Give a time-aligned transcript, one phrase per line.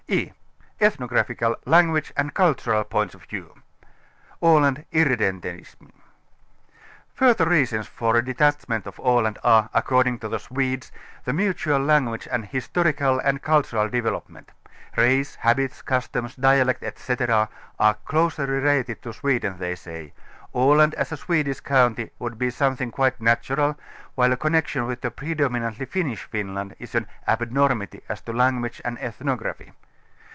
[0.13, 0.33] e)
[0.81, 3.55] Ethnographical, Language and Cultural Points of View.
[4.41, 5.79] A land' Irredentism.
[5.79, 5.91] 15
[7.13, 10.91] Further reasons for a detachment of Aland are, accord ing to the Swedes,
[11.23, 14.51] the mutual language and historical and cultural developement.
[14.97, 17.47] Race, habits, customs, dialect etc.
[17.79, 20.11] are closely related to Sweden, they say;
[20.53, 23.79] Aland as a Swedish county would be something quite natural,
[24.15, 28.97] while a connection with the predominantly Finnish Finland is an ŌĆ×abnormity as to language and
[28.99, 29.71] ethnography."